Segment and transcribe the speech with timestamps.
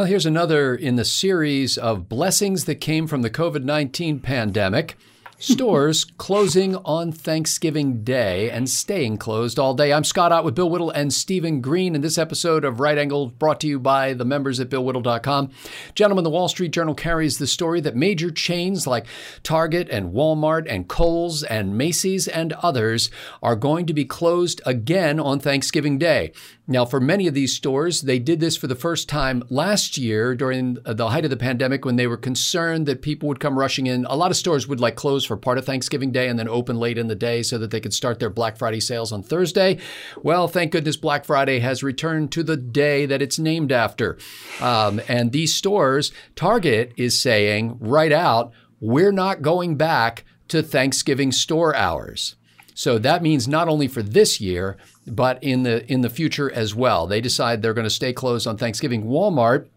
[0.00, 4.96] Well, here's another in the series of blessings that came from the COVID 19 pandemic.
[5.42, 9.90] Stores closing on Thanksgiving Day and staying closed all day.
[9.90, 11.94] I'm Scott Ott with Bill Whittle and Stephen Green.
[11.94, 15.50] In this episode of Right Angle, brought to you by the members at BillWhittle.com.
[15.94, 19.06] Gentlemen, the Wall Street Journal carries the story that major chains like
[19.42, 23.10] Target and Walmart and Kohl's and Macy's and others
[23.42, 26.32] are going to be closed again on Thanksgiving Day.
[26.68, 30.36] Now, for many of these stores, they did this for the first time last year
[30.36, 33.88] during the height of the pandemic when they were concerned that people would come rushing
[33.88, 34.04] in.
[34.04, 36.80] A lot of stores would like close for part of Thanksgiving Day and then open
[36.80, 39.78] late in the day so that they could start their Black Friday sales on Thursday.
[40.24, 44.18] Well, thank goodness Black Friday has returned to the day that it's named after.
[44.60, 51.30] Um, and these stores, Target is saying right out, we're not going back to Thanksgiving
[51.30, 52.34] store hours.
[52.74, 56.74] So that means not only for this year, but in the in the future as
[56.74, 57.06] well.
[57.06, 59.04] They decide they're going to stay closed on Thanksgiving.
[59.04, 59.68] Walmart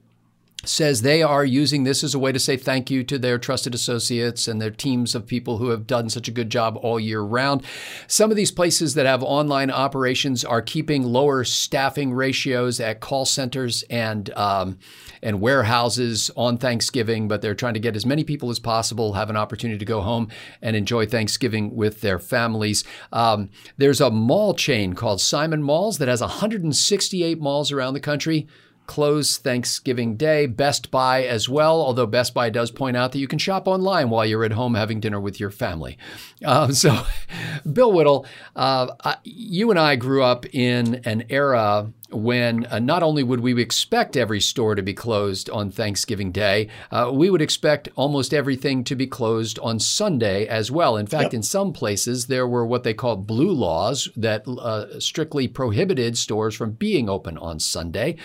[0.65, 3.75] says they are using this as a way to say thank you to their trusted
[3.75, 7.21] associates and their teams of people who have done such a good job all year
[7.21, 7.63] round.
[8.07, 13.25] Some of these places that have online operations are keeping lower staffing ratios at call
[13.25, 14.77] centers and um,
[15.21, 19.29] and warehouses on Thanksgiving, but they're trying to get as many people as possible have
[19.29, 20.27] an opportunity to go home
[20.61, 22.83] and enjoy Thanksgiving with their families.
[23.11, 28.47] Um, there's a mall chain called Simon Malls that has 168 malls around the country
[28.87, 30.45] close Thanksgiving Day.
[30.45, 34.09] Best Buy as well, although Best Buy does point out that you can shop online
[34.09, 35.97] while you're at home having dinner with your family.
[36.45, 37.03] Um, so,
[37.71, 38.25] Bill Whittle,
[38.55, 43.59] uh, you and I grew up in an era when uh, not only would we
[43.61, 48.83] expect every store to be closed on Thanksgiving Day, uh, we would expect almost everything
[48.85, 50.97] to be closed on Sunday as well.
[50.97, 51.33] In fact, yep.
[51.35, 56.55] in some places, there were what they called blue laws that uh, strictly prohibited stores
[56.55, 58.15] from being open on Sunday.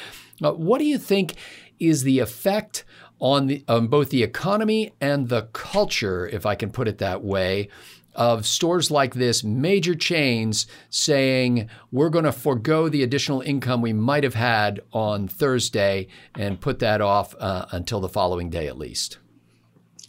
[0.42, 1.34] Uh, what do you think
[1.78, 2.84] is the effect
[3.20, 7.22] on, the, on both the economy and the culture, if I can put it that
[7.22, 7.68] way,
[8.14, 13.92] of stores like this, major chains saying, we're going to forego the additional income we
[13.92, 18.76] might have had on Thursday and put that off uh, until the following day at
[18.76, 19.18] least?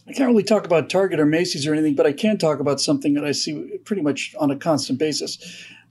[0.08, 2.82] I can't really talk about Target or Macy's or anything, but I can talk about
[2.82, 5.38] something that I see pretty much on a constant basis.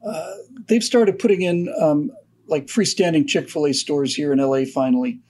[0.05, 0.33] Uh,
[0.67, 2.11] they've started putting in um,
[2.49, 5.21] like freestanding Chick fil A stores here in LA finally.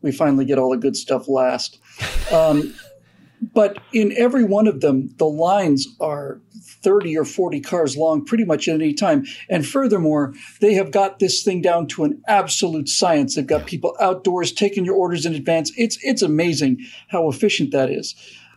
[0.00, 1.78] We finally get all the good stuff last.
[2.30, 2.74] Um,
[3.54, 6.40] but in every one of them, the lines are
[6.82, 9.24] 30 or 40 cars long pretty much at any time.
[9.48, 13.34] And furthermore, they have got this thing down to an absolute science.
[13.34, 15.72] They've got people outdoors taking your orders in advance.
[15.76, 18.14] It's, it's amazing how efficient that is.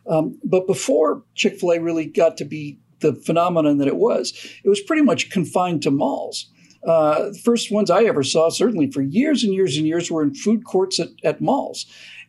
[0.07, 4.33] Um, but before Chick fil A really got to be the phenomenon that it was,
[4.63, 6.49] it was pretty much confined to malls.
[6.87, 10.23] Uh, the first ones I ever saw, certainly for years and years and years, were
[10.23, 11.85] in food courts at, at malls.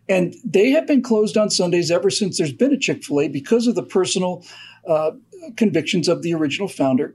[0.09, 3.29] And they have been closed on Sundays ever since there's been a Chick fil A
[3.29, 4.45] because of the personal
[4.87, 5.13] uh,
[5.57, 7.15] convictions of the original founder.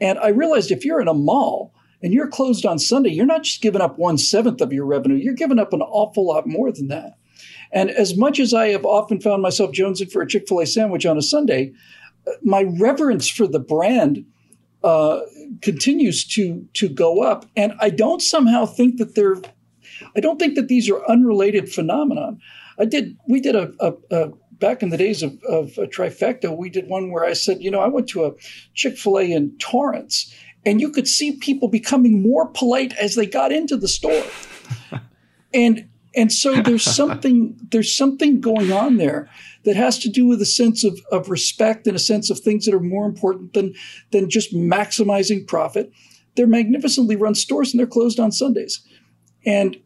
[0.00, 3.44] And I realized if you're in a mall and you're closed on Sunday, you're not
[3.44, 6.72] just giving up one seventh of your revenue, you're giving up an awful lot more
[6.72, 7.18] than that.
[7.72, 10.66] And as much as I have often found myself jonesing for a Chick fil A
[10.66, 11.72] sandwich on a Sunday,
[12.42, 14.24] my reverence for the brand
[14.84, 15.22] uh,
[15.62, 17.46] continues to to go up.
[17.56, 19.36] And I don't somehow think that they're
[20.14, 22.40] I don't think that these are unrelated phenomenon.
[22.78, 23.16] I did.
[23.26, 26.56] We did a, a, a back in the days of, of trifecta.
[26.56, 28.32] We did one where I said, you know, I went to a
[28.74, 30.34] Chick Fil A in Torrance,
[30.64, 34.24] and you could see people becoming more polite as they got into the store,
[35.54, 39.30] and and so there's something there's something going on there
[39.64, 42.66] that has to do with a sense of, of respect and a sense of things
[42.66, 43.74] that are more important than
[44.12, 45.92] than just maximizing profit.
[46.36, 48.86] They're magnificently run stores and they're closed on Sundays.
[49.46, 49.76] And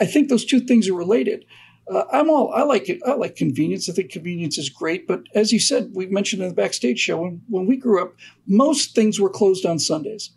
[0.00, 1.44] I think those two things are related.
[1.92, 3.00] Uh, I'm all I like it.
[3.06, 3.88] I like convenience.
[3.88, 5.06] I think convenience is great.
[5.06, 8.14] But as you said, we mentioned in the backstage show when, when we grew up,
[8.46, 10.30] most things were closed on Sundays,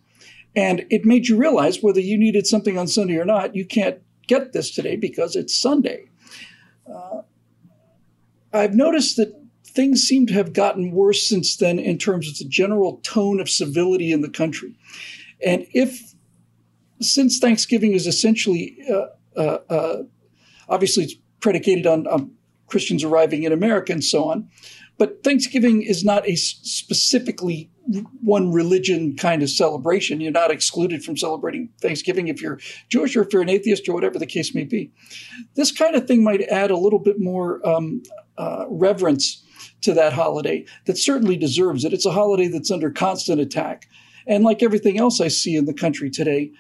[0.56, 3.56] and it made you realize whether you needed something on Sunday or not.
[3.56, 6.06] You can't get this today because it's Sunday.
[6.88, 7.22] Uh,
[8.54, 9.34] I've noticed that
[9.66, 13.50] things seem to have gotten worse since then in terms of the general tone of
[13.50, 14.76] civility in the country,
[15.46, 16.10] and if
[17.02, 20.04] since Thanksgiving is essentially, uh, uh, uh,
[20.68, 22.32] obviously, it's predicated on, on,
[22.68, 24.48] Christians arriving in America and so on,
[25.00, 27.72] but Thanksgiving is not a specifically
[28.22, 30.20] one religion kind of celebration.
[30.20, 32.60] You're not excluded from celebrating Thanksgiving if you're
[32.90, 34.92] Jewish or if you're an atheist or whatever the case may be.
[35.56, 38.04] This kind of thing might add a little bit more um,
[38.38, 39.44] uh, reverence
[39.82, 41.94] to that holiday that certainly deserves it.
[41.94, 43.88] It's a holiday that's under constant attack.
[44.28, 46.52] And like everything else I see in the country today,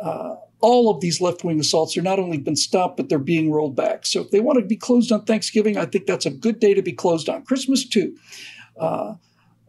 [0.00, 3.52] uh, all of these left wing assaults are not only been stopped, but they're being
[3.52, 4.06] rolled back.
[4.06, 6.72] So if they want to be closed on Thanksgiving, I think that's a good day
[6.72, 7.44] to be closed on.
[7.44, 8.16] Christmas, too.
[8.78, 9.14] Uh,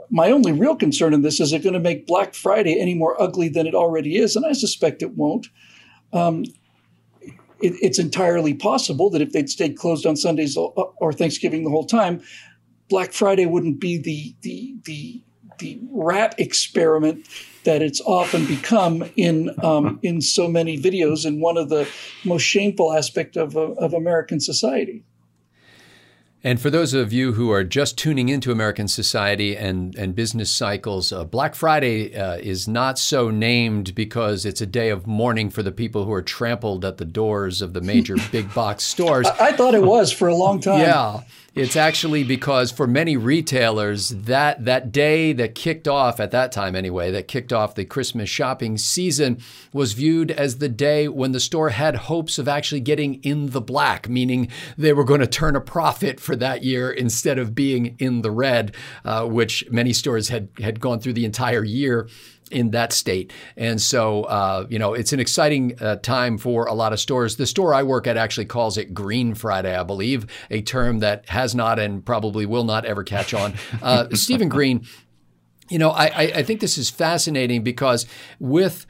[0.09, 3.19] my only real concern in this is it going to make Black Friday any more
[3.21, 4.35] ugly than it already is?
[4.35, 5.47] And I suspect it won't.
[6.13, 6.45] Um,
[7.63, 11.85] it, it's entirely possible that if they'd stayed closed on Sundays or Thanksgiving the whole
[11.85, 12.21] time,
[12.89, 15.23] Black Friday wouldn't be the the the
[15.59, 17.27] the rat experiment
[17.63, 21.87] that it's often become in um, in so many videos and one of the
[22.25, 25.03] most shameful aspect of, of American society.
[26.45, 30.51] And for those of you who are just tuning into American society and, and business
[30.51, 35.49] cycles, uh, Black Friday uh, is not so named because it's a day of mourning
[35.49, 39.25] for the people who are trampled at the doors of the major big box stores.
[39.25, 40.81] I, I thought it was for a long time.
[40.81, 41.21] Yeah.
[41.55, 46.75] It's actually because for many retailers, that that day that kicked off at that time
[46.75, 49.37] anyway, that kicked off the Christmas shopping season
[49.71, 53.61] was viewed as the day when the store had hopes of actually getting in the
[53.61, 54.47] black, meaning
[54.79, 58.31] they were going to turn a profit for that year instead of being in the
[58.31, 58.75] red,
[59.05, 62.07] uh, which many stores had had gone through the entire year
[62.51, 63.33] in that state.
[63.57, 67.35] And so, uh, you know, it's an exciting uh, time for a lot of stores.
[67.35, 71.27] The store I work at actually calls it Green Friday, I believe, a term that
[71.29, 73.55] has not and probably will not ever catch on.
[73.81, 74.85] Uh, Stephen Green,
[75.69, 78.05] you know, I, I think this is fascinating because
[78.39, 78.85] with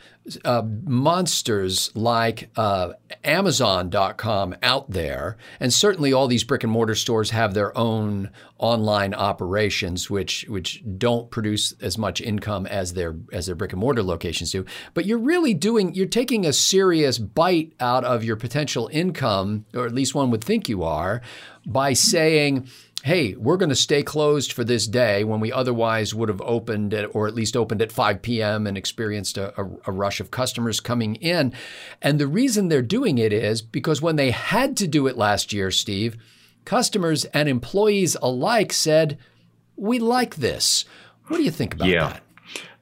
[0.45, 2.93] uh, monsters like uh,
[3.23, 9.13] Amazon.com out there, and certainly all these brick and mortar stores have their own online
[9.13, 14.03] operations, which which don't produce as much income as their as their brick and mortar
[14.03, 14.65] locations do.
[14.93, 19.85] But you're really doing you're taking a serious bite out of your potential income, or
[19.85, 21.21] at least one would think you are,
[21.65, 22.67] by saying
[23.03, 26.93] hey, we're going to stay closed for this day when we otherwise would have opened
[26.93, 28.65] at, or at least opened at 5 p.m.
[28.65, 31.51] and experienced a, a, a, rush of customers coming in.
[32.01, 35.51] And the reason they're doing it is because when they had to do it last
[35.51, 36.15] year, Steve,
[36.63, 39.17] customers and employees alike said,
[39.75, 40.85] we like this.
[41.27, 42.07] What do you think about yeah.
[42.07, 42.21] that?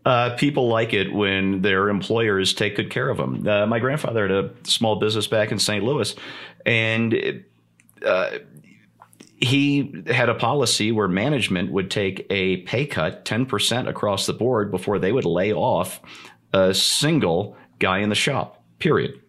[0.05, 3.47] Uh, people like it when their employers take good care of them.
[3.47, 5.83] Uh, my grandfather had a small business back in St.
[5.83, 6.15] Louis,
[6.65, 7.43] and
[8.05, 8.29] uh,
[9.41, 14.69] he had a policy where management would take a pay cut 10% across the board
[14.69, 15.99] before they would lay off
[16.53, 19.19] a single guy in the shop, period.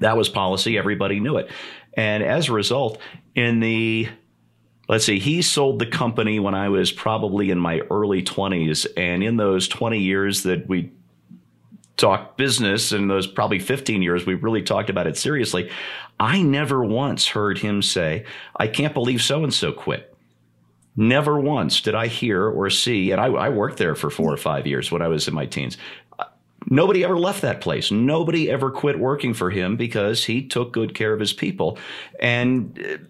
[0.00, 0.76] That was policy.
[0.76, 1.48] Everybody knew it.
[1.96, 2.98] And as a result,
[3.36, 4.08] in the
[4.88, 8.86] let's see, he sold the company when I was probably in my early 20s.
[8.96, 10.92] And in those 20 years that we
[11.96, 15.70] talked business, and those probably 15 years we really talked about it seriously,
[16.18, 18.24] I never once heard him say,
[18.56, 20.14] I can't believe so and so quit.
[20.96, 24.36] Never once did I hear or see, and I, I, worked there for four or
[24.36, 25.76] five years when I was in my teens.
[26.66, 27.90] Nobody ever left that place.
[27.90, 31.78] Nobody ever quit working for him because he took good care of his people.
[32.20, 33.08] And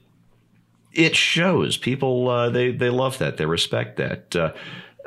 [0.93, 1.77] it shows.
[1.77, 3.37] People, uh, they, they love that.
[3.37, 4.35] They respect that.
[4.35, 4.53] Uh,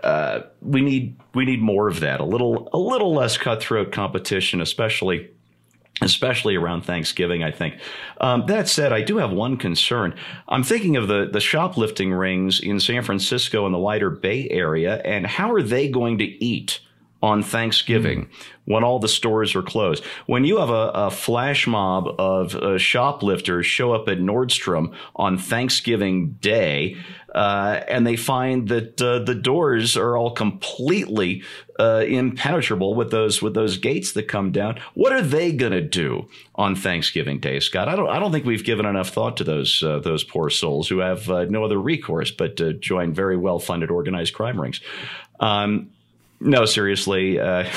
[0.04, 2.20] uh, we need we need more of that.
[2.20, 5.30] A little a little less cutthroat competition, especially
[6.02, 7.76] especially around Thanksgiving, I think.
[8.22, 10.14] Um, that said, I do have one concern.
[10.48, 15.02] I'm thinking of the, the shoplifting rings in San Francisco and the wider Bay Area,
[15.04, 16.80] and how are they going to eat
[17.22, 18.30] on Thanksgiving mm.
[18.66, 20.04] when all the stores are closed?
[20.26, 25.38] When you have a, a flash mob of uh, shoplifters show up at Nordstrom on
[25.38, 26.98] Thanksgiving Day,
[27.36, 31.44] uh, and they find that uh, the doors are all completely
[31.80, 34.80] uh, impenetrable with those with those gates that come down.
[34.96, 37.88] What are they going to do on Thanksgiving Day, Scott?
[37.90, 40.88] I don't I don't think we've given enough thought to those uh, those poor souls
[40.88, 44.82] who have uh, no other recourse but to join very well funded organized crime rings.
[45.40, 45.92] Um,
[46.40, 47.40] no, seriously.
[47.40, 47.70] Uh,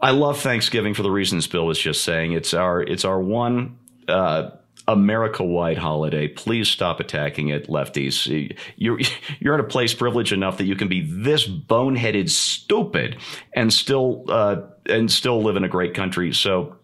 [0.00, 2.32] I love Thanksgiving for the reasons Bill was just saying.
[2.32, 3.78] It's our it's our one
[4.08, 4.50] uh,
[4.88, 6.28] America wide holiday.
[6.28, 8.54] Please stop attacking it, lefties.
[8.76, 9.00] You're,
[9.40, 13.16] you're in a place privileged enough that you can be this boneheaded stupid
[13.52, 16.32] and still, uh, and still live in a great country.
[16.32, 16.76] So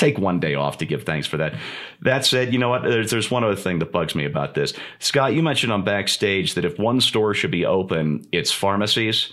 [0.00, 1.54] take one day off to give thanks for that.
[2.00, 2.82] That said, you know what?
[2.82, 4.72] There's, there's one other thing that bugs me about this.
[4.98, 9.30] Scott, you mentioned on backstage that if one store should be open, it's pharmacies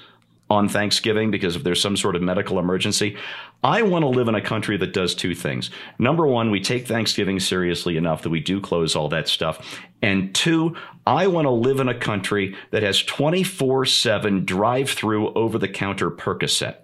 [0.50, 3.18] on Thanksgiving because if there's some sort of medical emergency.
[3.64, 5.70] I want to live in a country that does two things.
[6.00, 9.82] Number one, we take Thanksgiving seriously enough that we do close all that stuff.
[10.02, 15.34] And two, I want to live in a country that has 24 7 drive through
[15.34, 16.78] over the counter Percocet.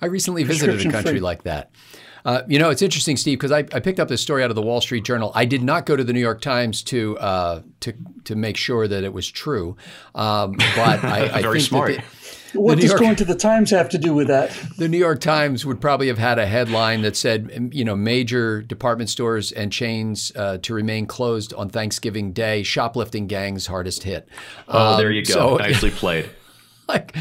[0.00, 1.20] I recently visited a country free.
[1.20, 1.70] like that.
[2.24, 4.56] Uh, you know, it's interesting, Steve, because I, I, picked up this story out of
[4.56, 5.32] the Wall Street Journal.
[5.34, 8.88] I did not go to the New York Times to uh, to to make sure
[8.88, 9.76] that it was true,
[10.14, 11.94] um, but I, I very think smart.
[11.96, 12.04] That
[12.54, 14.50] what does York, going to the Times have to do with that?
[14.78, 18.62] The New York Times would probably have had a headline that said, you know, major
[18.62, 22.62] department stores and chains uh, to remain closed on Thanksgiving Day.
[22.62, 24.28] Shoplifting gangs hardest hit.
[24.66, 25.34] Oh, um, there you go.
[25.34, 26.30] So, Nicely played.
[26.98, 27.14] like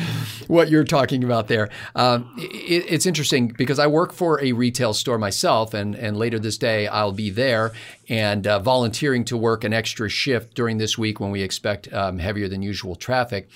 [0.48, 1.70] what you're talking about there.
[1.96, 6.40] Um, it, it's interesting because I work for a retail store myself, and, and later
[6.40, 7.74] this day I'll be there
[8.08, 12.20] and uh, volunteering to work an extra shift during this week when we expect um,
[12.20, 13.50] heavier than usual traffic.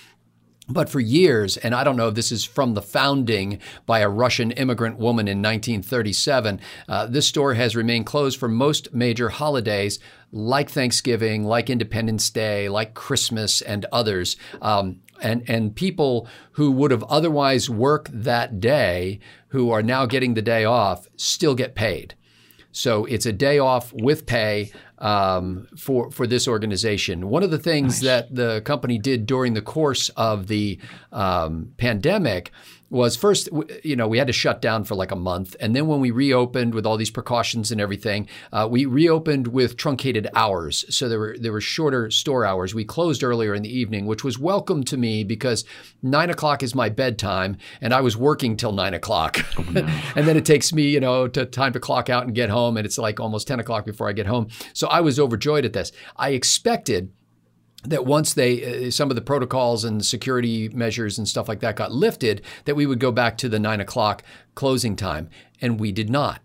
[0.67, 4.09] But for years, and I don't know if this is from the founding by a
[4.09, 9.99] Russian immigrant woman in 1937, uh, this store has remained closed for most major holidays
[10.31, 14.37] like Thanksgiving, like Independence Day, like Christmas, and others.
[14.61, 20.33] Um, and, and people who would have otherwise worked that day, who are now getting
[20.33, 22.15] the day off, still get paid.
[22.71, 27.29] So it's a day off with pay um, for for this organization.
[27.29, 28.27] One of the things nice.
[28.29, 30.79] that the company did during the course of the
[31.11, 32.51] um, pandemic
[32.91, 33.47] was first,
[33.83, 35.55] you know, we had to shut down for like a month.
[35.61, 39.77] And then when we reopened with all these precautions and everything, uh, we reopened with
[39.77, 40.83] truncated hours.
[40.93, 42.75] So there were, there were shorter store hours.
[42.75, 45.63] We closed earlier in the evening, which was welcome to me because
[46.03, 49.39] nine o'clock is my bedtime and I was working till nine o'clock.
[49.57, 49.81] Oh, no.
[50.15, 52.75] and then it takes me, you know, to time to clock out and get home.
[52.75, 54.49] And it's like almost 10 o'clock before I get home.
[54.73, 55.93] So I was overjoyed at this.
[56.17, 57.13] I expected
[57.83, 61.75] that once they uh, some of the protocols and security measures and stuff like that
[61.75, 64.23] got lifted that we would go back to the nine o'clock
[64.55, 65.29] closing time
[65.61, 66.41] and we did not.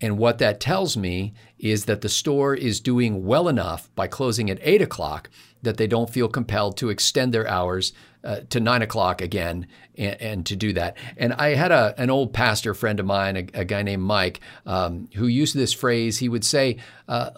[0.00, 4.48] And what that tells me is that the store is doing well enough by closing
[4.48, 5.28] at eight o'clock
[5.62, 10.20] that they don't feel compelled to extend their hours uh, to nine o'clock again and,
[10.20, 10.96] and, to do that.
[11.16, 14.40] And I had a, an old pastor friend of mine, a, a guy named Mike,
[14.66, 16.18] um, who used this phrase.
[16.18, 16.76] He would say,
[17.08, 17.30] uh,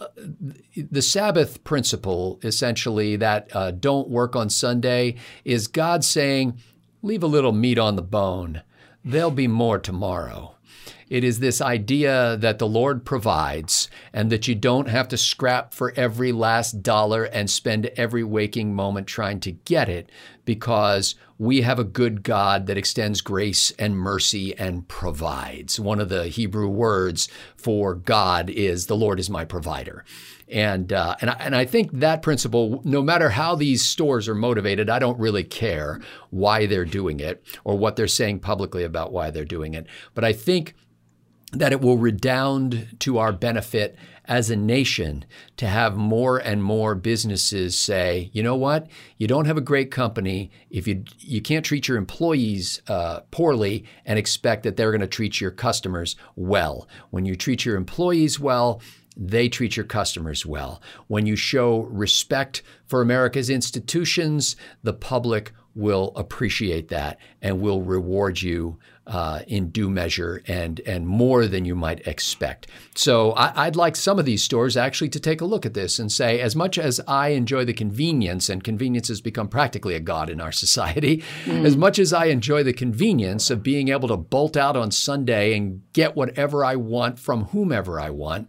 [0.77, 6.59] the Sabbath principle, essentially, that uh, don't work on Sunday, is God saying,
[7.01, 8.63] leave a little meat on the bone.
[9.05, 10.57] There'll be more tomorrow.
[11.09, 15.75] It is this idea that the Lord provides and that you don't have to scrap
[15.75, 20.11] for every last dollar and spend every waking moment trying to get it
[20.45, 25.81] because we have a good God that extends grace and mercy and provides.
[25.81, 30.05] One of the Hebrew words for God is the Lord is my provider.
[30.47, 34.37] And, uh, and, I, and I think that principle, no matter how these stores are
[34.37, 39.13] motivated, I don't really care why they're doing it or what they're saying publicly about
[39.13, 39.89] why they're doing it.
[40.15, 40.77] But I think
[41.51, 45.25] that it will redound to our benefit as a nation
[45.57, 48.87] to have more and more businesses say, you know what,
[49.17, 53.85] you don't have a great company if you you can't treat your employees uh, poorly
[54.05, 56.89] and expect that they're going to treat your customers well.
[57.11, 58.81] When you treat your employees well,
[59.17, 60.81] they treat your customers well.
[61.07, 68.43] When you show respect for America's institutions, the public will appreciate that and will reward
[68.43, 72.69] you uh, in due measure and and more than you might expect.
[72.95, 75.99] So I, would like some of these stores actually to take a look at this
[75.99, 80.01] and say, as much as I enjoy the convenience, and convenience has become practically a
[80.01, 81.65] god in our society, mm.
[81.65, 85.57] as much as I enjoy the convenience of being able to bolt out on Sunday
[85.57, 88.49] and get whatever I want from whomever I want,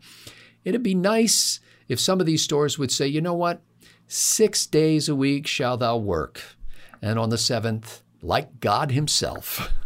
[0.63, 3.62] it'd be nice if some of these stores would say, you know what,
[4.07, 6.41] six days a week shall thou work,
[7.01, 9.74] and on the seventh, like God Himself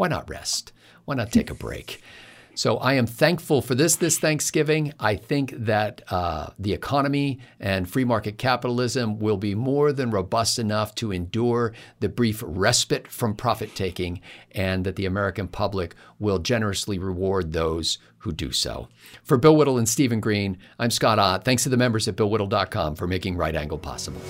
[0.00, 0.72] why not rest?
[1.04, 2.00] Why not take a break?
[2.54, 4.94] So I am thankful for this this Thanksgiving.
[4.98, 10.58] I think that uh, the economy and free market capitalism will be more than robust
[10.58, 16.38] enough to endure the brief respite from profit taking, and that the American public will
[16.38, 18.88] generously reward those who do so.
[19.22, 21.44] For Bill Whittle and Stephen Green, I'm Scott Ott.
[21.44, 24.22] Thanks to the members at BillWhittle.com for making Right Angle possible.